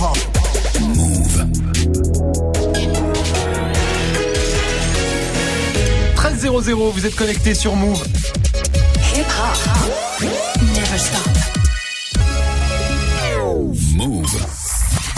[0.00, 1.46] Move.
[6.16, 8.02] 13 vous êtes connecté sur Move.
[10.74, 11.39] Never stop.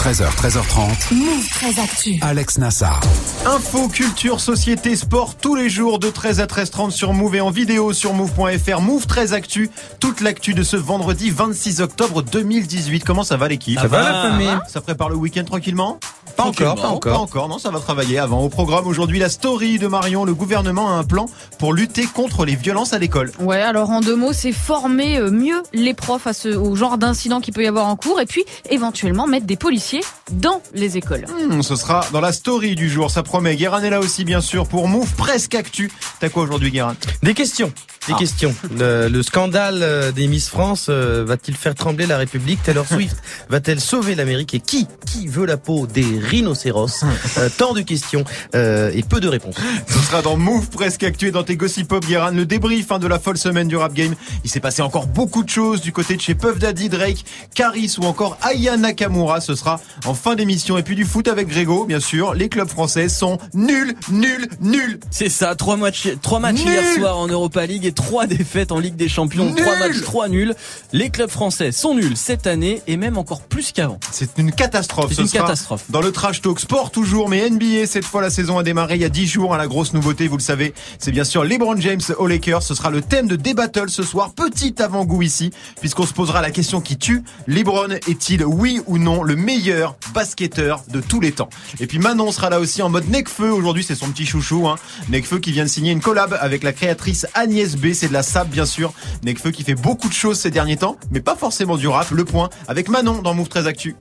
[0.03, 1.13] 13h, 13h30.
[1.13, 2.19] Move très actu.
[2.21, 2.99] Alex Nassar.
[3.45, 7.51] Info, culture, société, sport, tous les jours de 13 à 13h30 sur Move et en
[7.51, 8.81] vidéo sur Move.fr.
[8.81, 9.69] Move 13 Actu,
[10.01, 13.05] toute l'actu de ce vendredi 26 octobre 2018.
[13.05, 15.99] Comment ça va l'équipe Ça va la famille Ça prépare le week-end tranquillement?
[16.35, 17.21] Pas encore, pas Pas encore.
[17.21, 18.41] encore, non, ça va travailler avant.
[18.41, 20.25] Au programme aujourd'hui, la story de Marion.
[20.25, 21.27] Le gouvernement a un plan
[21.59, 23.31] pour lutter contre les violences à l'école.
[23.39, 26.97] Ouais, alors en deux mots, c'est former euh, mieux les profs à ce, au genre
[26.97, 29.92] d'incident qu'il peut y avoir en cours et puis éventuellement mettre des policiers
[30.31, 31.25] dans les écoles.
[31.27, 33.55] Hmm, ce sera dans la story du jour, ça promet.
[33.55, 35.91] Guérin est là aussi, bien sûr, pour Move Presque Actu.
[36.19, 36.95] T'as quoi aujourd'hui, Guérin?
[37.21, 37.71] Des questions.
[38.07, 38.17] Des Ah.
[38.19, 38.53] questions.
[38.77, 42.61] Le, le scandale euh, des Miss France euh, va-t-il faire trembler la République?
[42.63, 43.15] Taylor Swift
[43.49, 44.53] va-t-elle sauver l'Amérique?
[44.53, 47.03] Et qui Qui veut la peau des rhinocéros?
[47.37, 48.23] Euh, Tant de questions
[48.55, 49.55] euh, et peu de réponses.
[49.87, 52.31] Ce sera dans Move Presque Actu et dans tes Gossip Pop, Guérin.
[52.31, 54.15] Le débrief hein, de la folle semaine du rap game.
[54.43, 57.23] Il s'est passé encore beaucoup de choses du côté de chez Puff Daddy, Drake,
[57.55, 59.39] Caris ou encore Aya Nakamura.
[59.39, 60.77] Ce sera en fin d'émission.
[60.77, 62.33] Et puis du foot avec Grégo, bien sûr.
[62.33, 64.99] Les clubs français sont nuls, nuls, nuls.
[65.11, 66.73] C'est ça, trois matchs, trois matchs Nul.
[66.73, 69.45] hier soir en Europa League et trois défaites en Ligue des Champions.
[69.45, 69.55] Nul.
[69.55, 70.53] Trois matchs, trois nuls.
[70.91, 73.99] Les clubs français sont nuls cette année et même encore plus qu'avant.
[74.11, 75.09] C'est une catastrophe.
[75.09, 75.83] C'est Ce une sera catastrophe.
[75.89, 79.01] Dans le trash talk sport toujours, mais NBA cette fois la saison a démarré il
[79.01, 79.53] y a 10 jours.
[79.53, 82.63] hein, la grosse nouveauté, vous le savez, c'est bien sûr LeBron James aux Lakers.
[82.63, 84.33] Ce sera le thème de Débattle ce soir.
[84.33, 87.23] Petit avant-goût ici, puisqu'on se posera la question qui tue.
[87.47, 91.49] LeBron est-il oui ou non le meilleur basketteur de tous les temps?
[91.79, 93.51] Et puis Manon sera là aussi en mode Necfeu.
[93.51, 94.67] Aujourd'hui, c'est son petit chouchou.
[94.67, 94.75] Hein.
[95.09, 97.82] Necfeu qui vient de signer une collab avec la créatrice Agnès B.
[97.91, 98.93] C'est de la sable bien sûr.
[99.23, 102.09] Necfeu qui fait beaucoup de choses ces derniers temps, mais pas forcément du rap.
[102.11, 103.95] Le point avec Manon dans Move 13 Actu.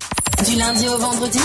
[0.48, 1.41] Du lundi au vendredi.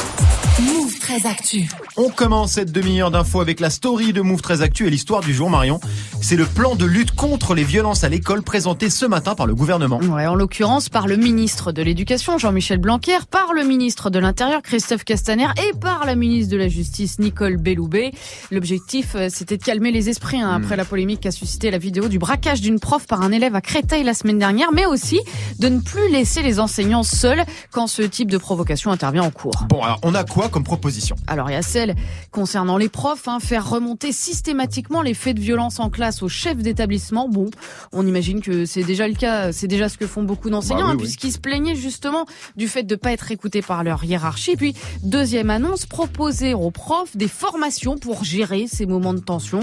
[0.59, 1.67] Move très actu.
[1.99, 5.33] On commence cette demi-heure d'infos avec la story de Move très Actu et l'histoire du
[5.33, 5.79] jour Marion.
[6.21, 9.55] C'est le plan de lutte contre les violences à l'école présenté ce matin par le
[9.55, 9.97] gouvernement.
[10.01, 14.61] Ouais, en l'occurrence par le ministre de l'Éducation, Jean-Michel Blanquer, par le ministre de l'Intérieur,
[14.61, 18.11] Christophe Castaner, et par la ministre de la Justice, Nicole Belloubet.
[18.51, 22.09] L'objectif, euh, c'était de calmer les esprits hein, après la polémique qu'a suscité la vidéo
[22.09, 25.19] du braquage d'une prof par un élève à Créteil la semaine dernière, mais aussi
[25.57, 29.65] de ne plus laisser les enseignants seuls quand ce type de provocation intervient en cours.
[29.69, 31.15] Bon, alors on a quoi comme proposition?
[31.25, 31.86] Alors il y a celle
[32.31, 36.57] concernant les profs, hein, faire remonter systématiquement les faits de violence en classe au chef
[36.57, 37.27] d'établissement.
[37.29, 37.49] Bon,
[37.91, 40.85] on imagine que c'est déjà le cas, c'est déjà ce que font beaucoup d'enseignants, Bah
[40.85, 41.03] oui, hein, oui.
[41.03, 42.25] puisqu'ils se plaignaient justement
[42.55, 44.55] du fait de pas être écoutés par leur hiérarchie.
[44.55, 49.59] Puis deuxième annonce, proposer aux profs des formations pour gérer ces moments de tension.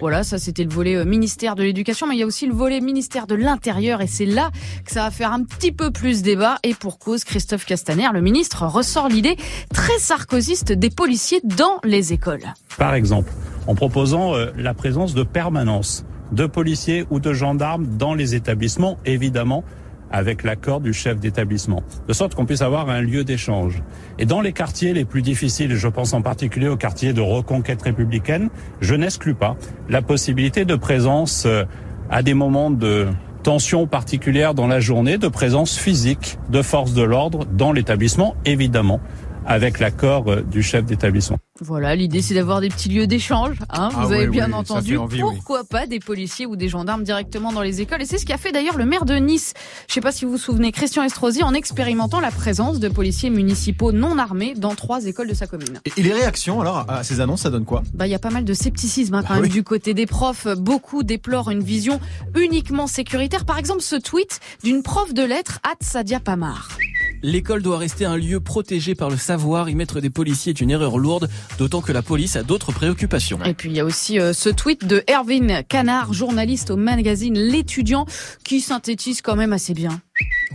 [0.00, 2.54] Voilà, ça c'était le volet euh, ministère de l'éducation, mais il y a aussi le
[2.54, 4.50] volet ministère de l'intérieur, et c'est là
[4.84, 6.58] que ça va faire un petit peu plus débat.
[6.62, 9.36] Et pour cause, Christophe Castaner, le ministre, ressort l'idée
[9.72, 12.42] très sarkozyste des policiers dans les écoles.
[12.78, 13.32] Par exemple,
[13.66, 18.98] en proposant euh, la présence de permanence de policiers ou de gendarmes dans les établissements,
[19.04, 19.64] évidemment
[20.10, 23.82] avec l'accord du chef d'établissement, de sorte qu'on puisse avoir un lieu d'échange.
[24.18, 27.82] Et dans les quartiers les plus difficiles, je pense en particulier aux quartiers de reconquête
[27.82, 28.48] républicaine,
[28.80, 29.56] je n'exclus pas
[29.88, 31.64] la possibilité de présence euh,
[32.08, 33.08] à des moments de
[33.42, 39.00] tension particulière dans la journée, de présence physique de forces de l'ordre dans l'établissement, évidemment
[39.44, 41.38] avec l'accord euh, du chef d'établissement.
[41.60, 43.56] Voilà, l'idée c'est d'avoir des petits lieux d'échange.
[43.70, 44.96] Hein, Ah vous avez oui, bien oui, entendu.
[44.96, 45.18] oui.
[45.20, 48.02] Pourquoi pas des policiers ou des gendarmes directement dans les écoles?
[48.02, 49.54] Et c'est ce qu'a fait d'ailleurs le maire de Nice.
[49.88, 53.30] Je sais pas si vous vous souvenez, Christian Estrosi, en expérimentant la présence de policiers
[53.30, 55.80] municipaux non armés dans trois écoles de sa commune.
[55.96, 57.82] Et- les réactions alors à ces annonces, ça donne quoi?
[57.94, 60.06] Bah, il y a pas mal de scepticisme hein, quand Ah même du côté des
[60.06, 60.46] profs.
[60.58, 62.00] Beaucoup déplorent une vision
[62.36, 63.44] uniquement sécuritaire.
[63.44, 66.68] Par exemple, ce tweet d'une prof de lettres, Sadia Pamar.
[67.22, 69.68] L'école doit rester un lieu protégé par le savoir.
[69.68, 71.28] Y mettre des policiers est une erreur lourde,
[71.58, 73.42] d'autant que la police a d'autres préoccupations.
[73.44, 77.38] Et puis il y a aussi euh, ce tweet de Erwin Canard, journaliste au magazine
[77.38, 78.06] L'étudiant,
[78.44, 80.00] qui synthétise quand même assez bien.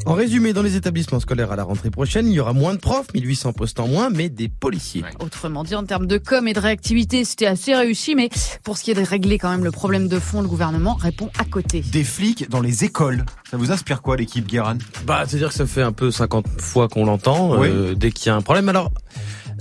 [0.05, 2.79] En résumé, dans les établissements scolaires à la rentrée prochaine, il y aura moins de
[2.79, 5.03] profs, 1800 postes en moins, mais des policiers.
[5.19, 8.29] Autrement dit, en termes de com et de réactivité, c'était assez réussi, mais
[8.63, 11.29] pour ce qui est de régler quand même le problème de fond, le gouvernement répond
[11.37, 11.81] à côté.
[11.91, 13.25] Des flics dans les écoles.
[13.51, 16.87] Ça vous inspire quoi l'équipe Guéran Bah, c'est-à-dire que ça fait un peu 50 fois
[16.87, 17.67] qu'on l'entend Oui.
[17.69, 18.69] euh, dès qu'il y a un problème.
[18.69, 18.91] Alors,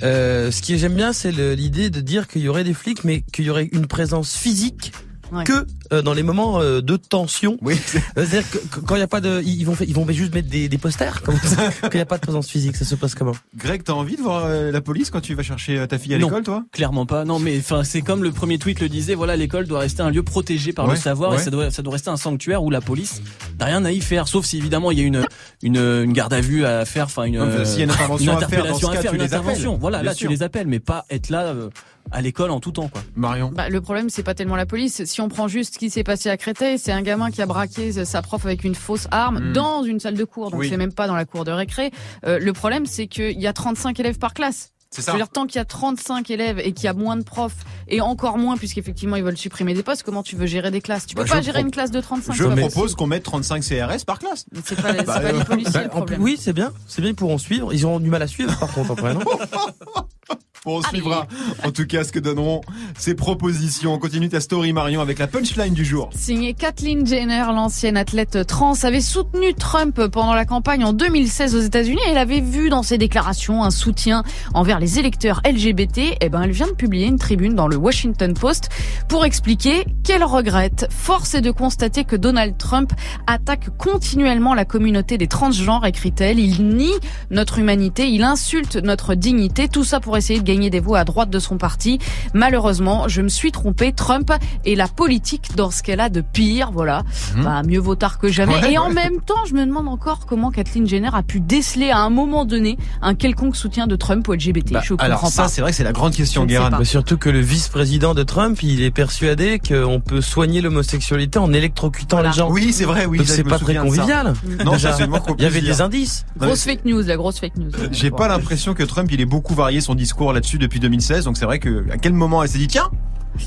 [0.02, 3.20] euh, ce qui j'aime bien, c'est l'idée de dire qu'il y aurait des flics, mais
[3.32, 4.92] qu'il y aurait une présence physique
[5.32, 5.44] Ouais.
[5.44, 7.56] que euh, dans les moments euh, de tension.
[7.62, 9.94] Oui, c'est- Euh, C'est-à-dire que que quand il y a pas de, ils vont, ils
[9.94, 11.70] vont juste mettre des, des posters comme ça.
[11.82, 13.32] Quand il y a pas de présence physique, ça se passe comment?
[13.56, 16.14] Greg, t'as envie de voir euh, la police quand tu vas chercher euh, ta fille
[16.14, 16.26] à Non.
[16.28, 16.64] l'école, toi?
[16.72, 17.24] Clairement pas.
[17.24, 19.14] Non, mais enfin, c'est comme le premier tweet le disait.
[19.14, 21.36] Voilà, l'école doit rester un lieu protégé par Ouais, le savoir ouais.
[21.36, 23.22] et ça doit, ça doit rester un sanctuaire où la police
[23.58, 25.24] n'a rien à y faire, sauf si évidemment il y a une,
[25.62, 28.38] une, une garde à vue à faire, enfin une, Non, y a une intervention une
[28.42, 29.66] à faire, dans interpellation ce cas, à faire, tu une les appelles.
[29.80, 30.28] Voilà, Bien là sûr.
[30.28, 31.70] tu les appelles, mais pas être là euh,
[32.12, 33.02] à l'école en tout temps, quoi.
[33.16, 33.50] Marion.
[33.54, 35.04] Bah, le problème, c'est pas tellement la police.
[35.04, 37.46] Si on prend juste ce qui s'est passé à Créteil, c'est un gamin qui a
[37.46, 39.52] braqué sa prof avec une fausse arme Mm.
[39.52, 40.50] dans une salle de cours.
[40.50, 40.68] Donc Oui.
[40.70, 41.90] c'est même pas dans la cour de récré.
[42.26, 44.72] Euh, le problème, c'est qu'il y a 35 élèves par classe.
[44.92, 45.12] C'est Je ça.
[45.12, 47.54] veux dire, tant qu'il y a 35 élèves et qu'il y a moins de profs,
[47.86, 51.06] et encore moins puisqu'effectivement ils veulent supprimer des postes, comment tu veux gérer des classes?
[51.06, 52.96] Tu peux Bah, pas je gérer pro- une classe de 35 Je propose possible.
[52.98, 54.46] qu'on mette 35 CRS par classe.
[54.64, 56.18] C'est pas, c'est Bah, pas les euh, policiers Bah, le en problème.
[56.18, 57.72] plus- Oui, c'est bien, c'est bien, ils pourront suivre.
[57.72, 59.20] Ils auront du mal à suivre par contre après, non?
[60.66, 61.26] on suivra
[61.64, 62.60] en tout cas ce que donneront
[62.98, 63.94] ces propositions.
[63.94, 66.10] On continue ta story Marion avec la punchline du jour.
[66.14, 71.60] Signé Kathleen Jenner, l'ancienne athlète trans, avait soutenu Trump pendant la campagne en 2016 aux
[71.60, 72.00] États-Unis.
[72.08, 74.22] Elle avait vu dans ses déclarations un soutien
[74.52, 76.16] envers les électeurs LGBT.
[76.20, 78.68] Eh ben, elle vient de publier une tribune dans le Washington Post
[79.08, 80.86] pour expliquer qu'elle regrette.
[80.90, 82.92] Force est de constater que Donald Trump
[83.26, 86.38] attaque continuellement la communauté des transgenres, écrit-elle.
[86.38, 86.92] Il nie
[87.30, 89.68] notre humanité, il insulte notre dignité.
[89.68, 91.98] Tout ça pour essayer de gagner des voix à droite de son parti.
[92.34, 93.92] Malheureusement, je me suis trompé.
[93.92, 94.32] Trump
[94.64, 96.70] est la politique dans ce qu'elle a de pire.
[96.72, 97.02] Voilà.
[97.36, 97.44] Mhm.
[97.44, 98.54] Bah, mieux vaut tard que jamais.
[98.60, 101.90] Ouais, et en même temps, je me demande encore comment Kathleen Jenner a pu déceler
[101.90, 104.72] à un moment donné un quelconque soutien de Trump ou LGBT.
[104.72, 105.48] Bah, je comprends alors ça, pas.
[105.48, 106.70] c'est vrai que c'est la grande question, Guérin.
[106.70, 111.52] Bah, Surtout que le vice-président de Trump, il est persuadé qu'on peut soigner l'homosexualité en
[111.52, 112.30] électrocutant Voilà.
[112.30, 112.50] les gens.
[112.50, 113.18] Oui, c'est vrai, oui.
[113.18, 114.34] Donc c'est pas très convivial.
[114.64, 114.90] Non, Déjà.
[114.92, 116.24] ça, c'est moins qu'on Il y avait des indices.
[116.38, 117.70] Grosse fake news, la grosse fake news.
[117.92, 121.24] J'ai pas l'impression que Trump, il ait beaucoup varié son discours là-dessus depuis 2016.
[121.24, 122.90] Donc c'est vrai que à quel moment elle s'est dit tiens,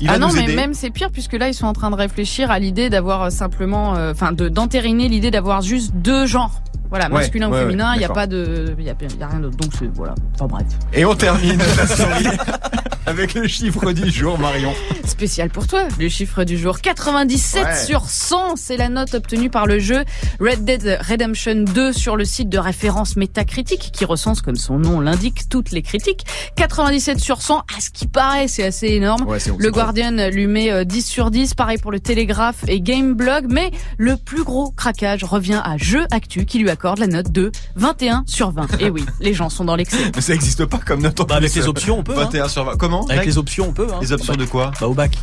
[0.00, 0.54] il ah non, mais aider.
[0.54, 3.30] même c'est pire puisque là ils sont en train de réfléchir à l'idée d'avoir euh,
[3.30, 6.62] simplement, euh, enfin de d'entériner l'idée d'avoir juste deux genres.
[6.90, 8.14] Voilà, Ouais, masculin ouais, ou féminin, ouais, il y a d'accord.
[8.16, 9.56] pas de, il y a, y a rien d'autre.
[9.56, 10.14] Donc c'est voilà.
[10.34, 10.66] Enfin bref.
[10.92, 12.26] Et on termine la story
[13.06, 14.72] avec le chiffre du jour, Marion.
[15.04, 17.74] Spécial pour toi, le chiffre du jour 97 Ouais.
[17.84, 20.04] sur 100, c'est la note obtenue par le jeu
[20.40, 25.00] Red Dead Redemption 2 sur le site de référence Metacritic qui recense comme son nom
[25.00, 26.24] l'indique toutes les critiques.
[26.56, 29.26] 97 sur 100, à ce qui paraît, c'est assez énorme.
[29.26, 33.46] Ouais, Le Guardian lui met euh, 10 sur 10, pareil pour le Télégraphe et Gameblog,
[33.48, 37.50] mais le plus gros craquage revient à Jeux Actu qui lui accorde la note de
[37.76, 38.80] 21 sur 20.
[38.80, 40.10] Et oui, les gens sont dans l'excès.
[40.14, 42.12] Mais ça existe pas comme note en Bah, avec les options, on peut.
[42.12, 42.24] Hein.
[42.24, 42.76] 21 sur 20.
[42.76, 43.86] Comment Avec les options, on peut.
[43.92, 43.98] Hein.
[44.02, 45.16] Les options de quoi Bah au bac.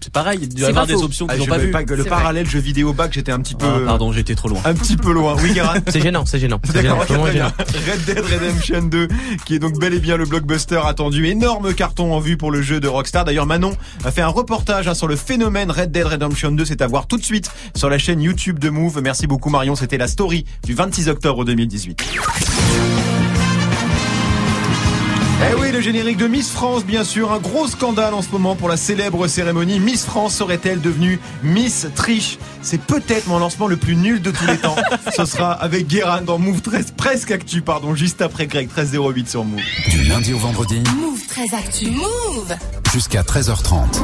[0.00, 1.04] C'est pareil, il doit y avoir des faux.
[1.04, 1.96] options Ah, qu'ils n'ont je pas vues.
[1.96, 3.66] le parallèle jeu vidéo bac, j'étais un petit peu.
[3.66, 4.60] Ah, pardon, été trop loin.
[4.64, 5.36] Un petit peu loin.
[5.42, 6.60] Oui, Guérin C'est gênant, c'est gênant.
[6.68, 9.08] Red Dead Redemption 2,
[9.44, 11.26] qui est donc bel et bien le blockbuster attendu.
[11.26, 13.24] Énorme carton en vue pour le jeu de Rockstar.
[13.24, 13.72] D'ailleurs, Manon
[14.04, 16.64] a fait un reportage hein, sur le phénomène Red Dead Redemption 2.
[16.64, 19.00] C'est à voir tout de suite sur la chaîne YouTube de Move.
[19.02, 19.76] Merci beaucoup Marion.
[19.76, 22.02] C'était la story du 26 octobre 2018.
[25.40, 27.32] Eh oui, le générique de Miss France, bien sûr.
[27.32, 29.78] Un gros scandale en ce moment pour la célèbre cérémonie.
[29.78, 32.38] Miss France serait-elle devenue Miss Triche?
[32.60, 34.74] C'est peut-être mon lancement le plus nul de tous les temps.
[35.16, 39.44] Ce sera avec Guérin dans Move 13, presque actu, pardon, juste après Greg, 1308 sur
[39.44, 39.60] Move.
[39.90, 41.92] Du lundi au vendredi Move très actu.
[41.92, 42.56] Move
[42.92, 44.00] jusqu'à 13h30.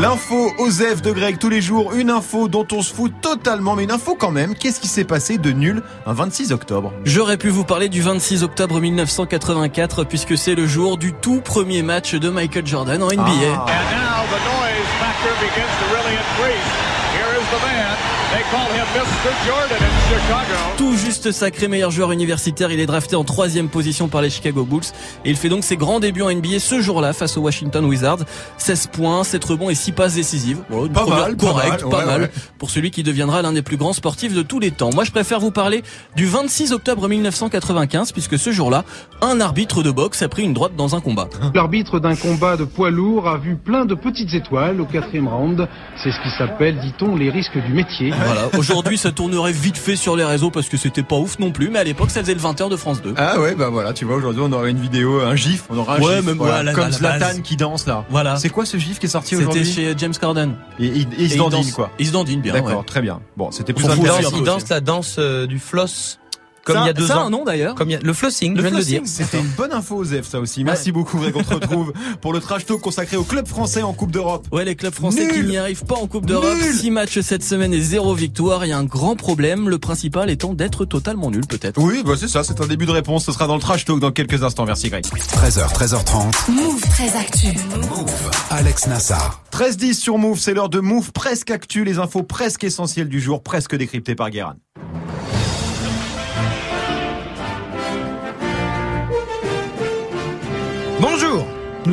[0.00, 3.84] L'info Osef de Greg tous les jours, une info dont on se fout totalement, mais
[3.84, 4.54] une info quand même.
[4.54, 6.92] Qu'est-ce qui s'est passé de nul un 26 octobre?
[7.04, 11.82] J'aurais pu vous parler du 26 octobre 1984 puisque c'est le jour du tout premier
[11.82, 13.22] match de Michael Jordan en NBA.
[13.54, 13.66] Ah.
[17.14, 17.22] And now the noise factor begins to really increase.
[17.22, 17.96] Here is the man.
[18.34, 19.30] They call him Mr.
[19.46, 20.58] Jordan in Chicago.
[20.76, 24.64] Tout juste sacré meilleur joueur universitaire, il est drafté en troisième position par les Chicago
[24.64, 24.82] Bulls
[25.24, 28.24] et il fait donc ses grands débuts en NBA ce jour-là face aux Washington Wizards.
[28.58, 30.58] 16 points, 7 rebonds et 6 passes décisives.
[30.68, 32.30] Voilà, une Pas première mal, pas mal, pas ouais, mal ouais.
[32.58, 34.90] pour celui qui deviendra l'un des plus grands sportifs de tous les temps.
[34.92, 35.84] Moi, je préfère vous parler
[36.16, 38.84] du 26 octobre 1995 puisque ce jour-là,
[39.22, 41.28] un arbitre de boxe a pris une droite dans un combat.
[41.54, 45.68] L'arbitre d'un combat de poids lourd a vu plein de petites étoiles au quatrième round.
[46.02, 48.12] C'est ce qui s'appelle, dit-on, les risques du métier.
[48.24, 48.48] Voilà.
[48.56, 51.68] Aujourd'hui, ça tournerait vite fait sur les réseaux parce que c'était pas ouf non plus,
[51.70, 53.14] mais à l'époque, ça faisait le 20h de France 2.
[53.16, 55.96] Ah ouais, bah voilà, tu vois, aujourd'hui on aura une vidéo, un gif, on aura
[55.96, 57.40] un Ouais, gif, même, voilà, la- comme la Zlatan base.
[57.42, 58.04] qui danse là.
[58.10, 58.36] Voilà.
[58.36, 60.54] C'est quoi ce gif qui est sorti C'était aujourd'hui chez James Corden.
[60.78, 61.90] Et il, il se dandine quoi.
[61.98, 62.52] Il se dandine bien.
[62.54, 62.84] D'accord, ouais.
[62.86, 63.20] très bien.
[63.36, 64.30] Bon, c'était plus intéressant.
[64.36, 66.18] il danse la danse euh, du floss.
[66.64, 67.26] Comme Ça- il y a deux Ça ans.
[67.26, 67.74] un nom d'ailleurs.
[67.74, 69.02] Comme il y a le flossing, Le je viens de le flossing.
[69.02, 69.10] dire.
[69.12, 70.64] C'était une bonne info, Zef, ça aussi.
[70.64, 71.34] Merci beaucoup, Greg.
[71.36, 74.46] On te retrouve pour le trash talk consacré au club français en Coupe d'Europe.
[74.52, 75.32] Ouais, les clubs français Nul.
[75.32, 76.48] qui n'y arrivent pas en Coupe d'Europe.
[76.60, 76.74] Nul.
[76.74, 78.64] 6 matchs cette semaine et 0 victoire.
[78.64, 79.68] Il y a un grand problème.
[79.68, 81.80] Le principal étant d'être totalement nul, peut-être.
[81.80, 83.24] Oui, bah c'est ça, c'est un début de réponse.
[83.26, 84.64] Ce sera dans le trash talk dans quelques instants.
[84.64, 85.04] Merci, Greg.
[85.04, 86.50] 13h, 13h30.
[86.50, 87.48] Move très actu.
[88.50, 89.42] Alex Nassar.
[89.52, 93.42] 13-10 sur Move, c'est l'heure de Move presque actu, les infos presque essentielles du jour,
[93.42, 94.56] presque décryptées par Guérin.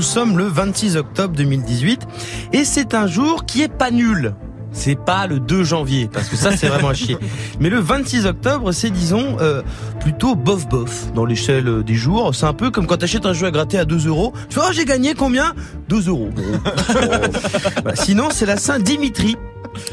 [0.01, 2.07] Nous sommes le 26 octobre 2018
[2.53, 4.33] et c'est un jour qui est pas nul.
[4.71, 7.19] C'est pas le 2 janvier, parce que ça c'est vraiment à chier.
[7.59, 9.61] Mais le 26 octobre, c'est disons euh,
[9.99, 12.33] plutôt bof bof dans l'échelle euh, des jours.
[12.33, 14.33] C'est un peu comme quand t'achètes un jeu à gratter à 2 euros.
[14.49, 15.53] Tu fais oh j'ai gagné combien?
[15.89, 16.31] 2 euros.
[16.35, 16.71] Bon.
[16.87, 17.95] Voilà.
[17.95, 19.37] Sinon c'est la Saint Dimitri.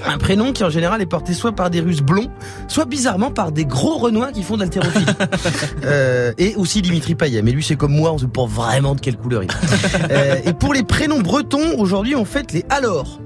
[0.07, 2.29] Un prénom qui en général est porté soit par des Russes blonds,
[2.69, 5.07] soit bizarrement par des gros Renois qui font de l'haltérophilie.
[5.85, 7.43] Euh, et aussi Dimitri Payet.
[7.43, 10.13] Mais lui c'est comme moi, on sait pas vraiment de quelle couleur il est.
[10.13, 13.21] Euh, et pour les prénoms bretons, aujourd'hui on fête les alors.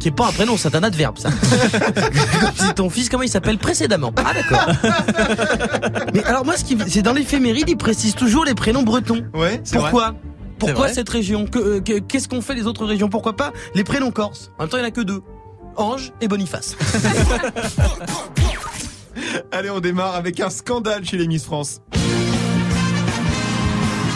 [0.00, 1.30] Qui est pas un prénom, c'est un adverbe ça.
[2.40, 4.92] Comme si ton fils, comment il s'appelle précédemment Ah d'accord.
[6.12, 9.24] Mais alors moi, ce qui, c'est dans l'éphéméride, ils précisent toujours les prénoms bretons.
[9.34, 9.90] Ouais, c'est vrai.
[9.90, 10.14] Pourquoi
[10.58, 11.46] Pourquoi cette région?
[11.46, 13.08] Que- euh, que- Qu'est-ce qu'on fait les autres régions?
[13.08, 14.50] Pourquoi pas les prénoms corses?
[14.58, 15.22] En même temps, il y en a que deux.
[15.76, 16.76] Ange et Boniface.
[19.52, 21.80] Allez, on démarre avec un scandale chez les Miss France.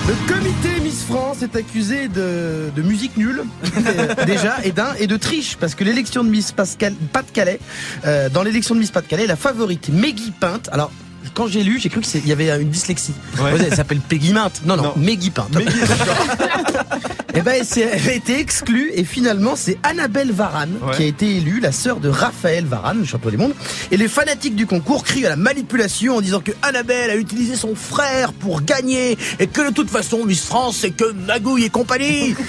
[0.09, 3.43] Le comité Miss France est accusé de, de musique nulle,
[3.77, 7.61] euh, déjà, et d'un, et de triche, parce que l'élection de Miss Pascal, Pas-de-Calais,
[8.07, 10.91] euh, dans l'élection de Miss Pas-de-Calais, la favorite Meggy Pinte, alors,
[11.35, 13.15] quand j'ai lu, j'ai cru qu'il y avait une dyslexie.
[13.41, 13.53] Ouais.
[13.59, 14.63] Elle s'appelle Peggy Minte.
[14.65, 14.93] Non, non, Non.
[14.97, 15.51] Meggy Pinte.
[15.53, 15.67] D'accord.
[17.35, 20.97] Eh ben, elle, a été exclue et finalement c'est Annabelle Varane Ouais.
[20.97, 23.55] qui a été élue, la sœur de Raphaël Varane, le champion du monde.
[23.93, 27.55] Et les fanatiques du concours crient à la manipulation en disant que Annabelle a utilisé
[27.55, 31.71] son frère pour gagner et que de toute façon Miss France c'est que Magouille et
[31.71, 32.35] compagnie.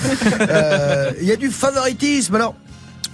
[0.50, 2.36] Euh, Il y a du favoritisme.
[2.36, 2.56] Alors.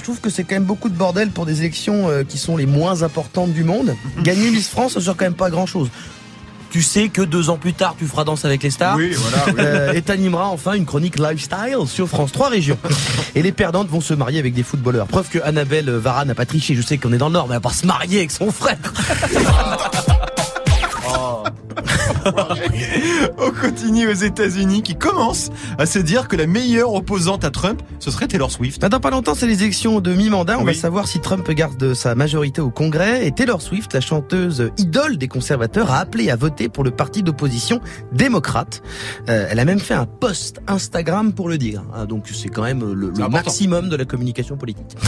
[0.05, 2.57] Je trouve que c'est quand même beaucoup de bordel pour des élections euh, qui sont
[2.57, 3.95] les moins importantes du monde.
[4.21, 5.89] Gagner Miss France, ça sert quand même pas grand chose.
[6.69, 8.97] Tu sais que deux ans plus tard, tu feras Danse avec les stars.
[8.97, 9.45] Oui, voilà.
[9.47, 9.53] oui.
[9.57, 12.77] Euh, et t'animeras enfin une chronique lifestyle sur France 3 régions.
[13.33, 15.07] Et les perdantes vont se marier avec des footballeurs.
[15.07, 16.75] Preuve que Annabelle Varane n'a pas triché.
[16.75, 18.51] Je sais qu'on est dans le Nord, mais elle va pas se marier avec son
[18.51, 18.77] frère.
[23.37, 27.81] On continue aux États-Unis qui commencent à se dire que la meilleure opposante à Trump,
[27.99, 28.81] ce serait Taylor Swift.
[28.85, 30.57] Dans pas longtemps, c'est les élections de mi-mandat.
[30.57, 30.73] On Oui.
[30.73, 33.25] va savoir si Trump garde sa majorité au Congrès.
[33.27, 37.23] Et Taylor Swift, la chanteuse idole des conservateurs, a appelé à voter pour le parti
[37.23, 38.81] d'opposition démocrate.
[39.29, 41.83] Euh, elle a même fait un post Instagram pour le dire.
[41.93, 44.95] Ah, donc c'est quand même le, maximum de la communication politique.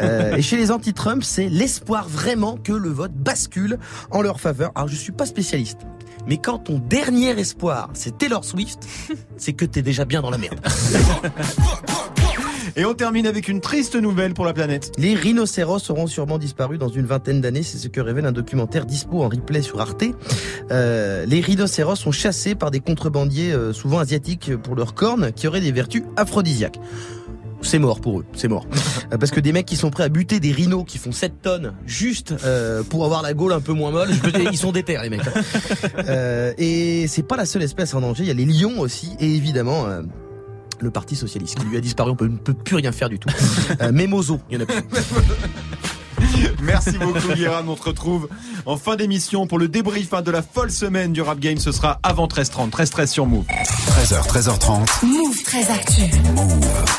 [0.00, 3.76] Euh, et chez les anti-Trump, c'est l'espoir vraiment que le vote bascule
[4.12, 4.70] en leur faveur.
[4.76, 5.78] Alors je suis pas spécialiste.
[6.26, 8.86] Mais quand ton dernier espoir, c'est Taylor Swift,
[9.36, 10.60] c'est que t'es déjà bien dans la merde.
[12.76, 14.92] Et on termine avec une triste nouvelle pour la planète.
[14.96, 18.86] Les rhinocéros auront sûrement disparu dans une vingtaine d'années, c'est ce que révèle un documentaire
[18.86, 20.04] dispo en replay sur Arte.
[20.70, 25.48] Euh, les rhinocéros sont chassés par des contrebandiers, euh, souvent asiatiques, pour leurs cornes, qui
[25.48, 26.78] auraient des vertus aphrodisiaques.
[27.62, 28.66] C'est mort pour eux, c'est mort.
[29.10, 31.74] Parce que des mecs qui sont prêts à buter des rhinos qui font 7 tonnes
[31.86, 34.72] juste euh, pour avoir la gaule un peu moins molle, je peux dire, ils sont
[34.72, 35.20] déter les mecs.
[36.08, 39.10] Euh, et c'est pas la seule espèce en danger, il y a les lions aussi,
[39.20, 39.86] et évidemment...
[39.86, 40.02] euh,
[40.82, 43.18] le Parti Socialiste qui lui a disparu, on peut- ne peut plus rien faire du
[43.18, 43.28] tout.
[43.82, 44.82] Euh, Mémozo, il y en a plus.
[46.62, 48.28] Merci beaucoup Guérin, on te retrouve
[48.66, 51.58] en fin d'émission pour le débrief de la folle semaine du Rap Game.
[51.58, 53.44] Ce sera avant 13h30, 13h13 sur Move.
[53.90, 55.04] 13h, 13h30.
[55.04, 56.02] Move très actu.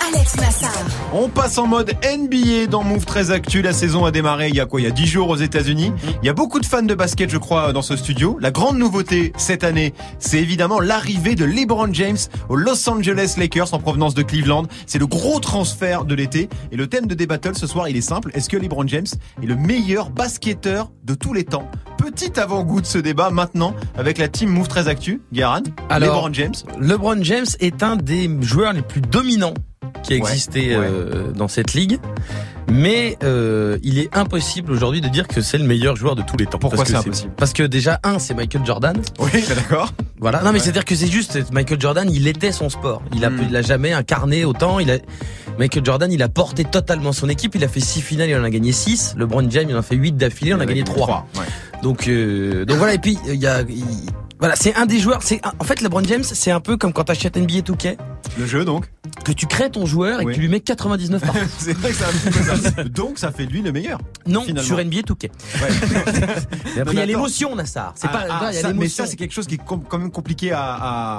[0.08, 0.72] Alex Nassar.
[1.14, 3.62] On passe en mode NBA dans Move très Actu.
[3.62, 4.82] La saison a démarré il y a quoi?
[4.82, 5.94] Il y a 10 jours aux États-Unis.
[6.22, 8.38] Il y a beaucoup de fans de basket, je crois, dans ce studio.
[8.42, 12.18] La grande nouveauté cette année, c'est évidemment l'arrivée de LeBron James
[12.50, 14.66] aux Los Angeles Lakers en provenance de Cleveland.
[14.86, 16.50] C'est le gros transfert de l'été.
[16.72, 18.32] Et le thème de débattle ce soir, il est simple.
[18.34, 19.08] Est-ce que LeBron James
[19.42, 21.70] est le meilleur basketteur de tous les temps?
[21.98, 25.22] Petit avant-goût de ce débat maintenant avec la team Move très Actu.
[25.32, 26.54] Guérin, Alors, LeBron James.
[26.82, 29.54] LeBron James est un des joueurs les plus dominants
[30.04, 32.00] qui a Ouais, euh, dans cette ligue.
[32.72, 36.38] Mais euh, il est impossible aujourd'hui de dire que c'est le meilleur joueur de tous
[36.38, 36.58] les temps.
[36.58, 37.34] Pourquoi Parce que c'est impossible?
[37.38, 38.98] Parce que déjà, un, c'est Michael Jordan.
[39.20, 39.94] Oui, d'accord.
[40.20, 40.40] Voilà.
[40.40, 40.60] Non, mais Ouais.
[40.60, 43.02] c'est-à-dire que c'est juste, Michael Jordan, il était son sport.
[43.16, 43.42] Il a, Hmm.
[43.50, 44.80] il a jamais incarné autant.
[44.80, 44.98] Il a,
[45.60, 47.54] Michael Jordan, il a porté totalement son équipe.
[47.56, 49.14] Il a fait six finales, il en a gagné six.
[49.18, 51.28] LeBron James, il en a fait huit d'affilée, on a gagné trois.
[51.36, 51.42] Ouais.
[51.84, 52.94] Donc, euh, donc voilà.
[52.96, 53.84] Et puis il y a, il-
[54.42, 55.22] voilà, c'est un des joueurs.
[55.22, 57.96] C'est en fait LeBron James, c'est un peu comme quand t'achètes NBA 2K.
[58.40, 58.92] Le jeu donc.
[59.24, 60.32] Que tu crées ton joueur et Oui.
[60.32, 62.84] que tu lui mets 99 par c'est vrai que ça.
[62.86, 64.00] Donc ça fait de lui le meilleur.
[64.26, 64.68] Non, Finalement.
[64.68, 65.32] sur NBA Touquet.
[65.62, 65.70] Ouais.
[66.82, 67.94] Après, il y a l'émotion, Nassar.
[67.96, 69.64] C'est Ah, pas, ah, il y a ça, mais ça c'est quelque chose qui est
[69.66, 70.62] com- quand même compliqué à,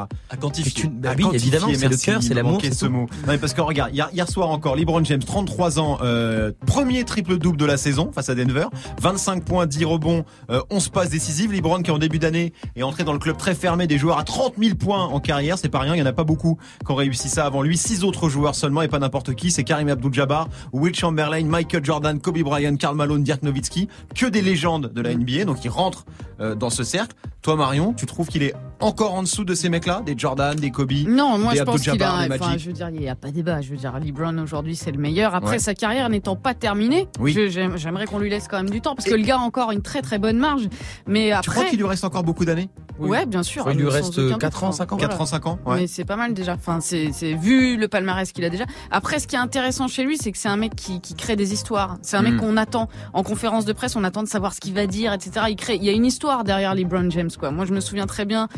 [0.02, 0.73] à, À quantifier.
[0.73, 1.49] Tu- bah à oui, quantifier.
[1.49, 2.59] évidemment, c'est le cœur, c'est l'amour.
[2.62, 2.92] c'est ce tout.
[2.92, 3.00] mot.
[3.26, 7.04] Non, mais parce que regarde, hier, hier soir encore, LeBron James, 33 ans, euh, premier
[7.04, 8.66] triple double de la saison face à Denver,
[9.00, 11.52] 25 points, 10 rebonds, euh, 11 passes décisives.
[11.52, 14.25] LeBron qui en début d'année est entré dans le club très fermé des joueurs à
[14.25, 15.94] 30 000 points en carrière, c'est pas rien.
[15.94, 17.76] Il y en a pas beaucoup qui ont réussi ça avant lui.
[17.93, 19.51] Six autres joueurs seulement et pas n'importe qui.
[19.51, 24.41] C'est Karim Abdul-Jabbar, Will Chamberlain, Michael Jordan, Kobe Bryant, Karl Malone, Dirk Nowitzki, que des
[24.41, 25.45] légendes de la NBA.
[25.45, 26.07] Donc il rentre
[26.41, 27.15] euh, dans ce cercle.
[27.43, 30.71] Toi Marion, tu trouves qu'il est encore en dessous de ces mecs-là, des Jordan, des
[30.71, 30.93] Kobe?
[31.07, 32.29] Non, moi Des je pense qu'il Abdul-Jabbar, a.
[32.29, 32.61] des Enfin, Magic?
[32.63, 33.61] je veux dire, il n'y a pas débat.
[33.61, 35.35] Je veux dire, LeBron aujourd'hui c'est le meilleur.
[35.35, 35.59] Après Ouais.
[35.59, 37.37] sa carrière n'étant pas terminée, Oui.
[37.51, 39.71] j'aimerais qu'on lui laisse quand même du temps parce Et- que le gars a encore
[39.73, 40.69] une très très bonne marge.
[41.07, 42.71] Mais Tu crois après, qu'il lui reste encore beaucoup d'années?
[42.99, 43.67] Ouais, bien sûr.
[43.71, 44.69] Il lui reste aucun 4 doute.
[44.69, 44.97] ans, 5 ans.
[44.97, 45.09] Voilà.
[45.09, 45.77] 4 ans, 5 ans ouais.
[45.81, 46.55] Mais c'est pas mal déjà.
[46.55, 48.65] Enfin, c'est c'est- vu le palmarès qu'il a déjà.
[48.91, 51.37] Après, ce qui est intéressant chez lui, c'est que c'est un mec qui, qui crée
[51.37, 51.99] des histoires.
[52.03, 52.25] C'est un Mm.
[52.31, 55.12] mec qu'on attend en conférence de presse, on attend de savoir ce qu'il va dire,
[55.12, 55.47] etc.
[55.51, 55.77] Il crée.
[55.77, 57.51] Il y a une histoire derrière LeBron James, quoi.
[57.51, 58.49] Moi, je me souviens très bien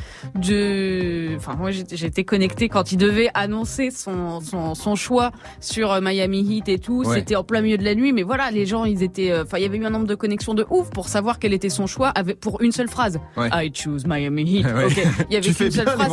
[0.48, 1.34] de.
[1.36, 6.40] Enfin, moi, j'étais connecté quand il devait annoncer son son, son choix sur euh, Miami
[6.40, 7.02] Heat et tout.
[7.04, 7.14] Ouais.
[7.16, 9.30] C'était en plein milieu de la nuit, mais voilà, les gens, ils étaient.
[9.30, 11.52] euh, Enfin, il y avait eu un nombre de connexions de ouf pour savoir quel
[11.52, 13.18] était son choix avec pour une seule phrase.
[13.36, 13.48] Ouais.
[13.52, 14.66] I choose Miami Heat.
[14.74, 14.88] Ouais.
[15.30, 16.12] Il y avait qu'une seule phrase.